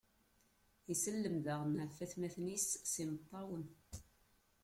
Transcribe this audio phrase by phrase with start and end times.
[0.93, 3.65] Isellem daɣen ɣef watmaten-is s imeṭṭawen.